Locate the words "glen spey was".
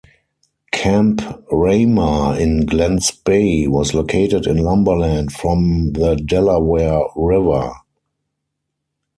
2.65-3.93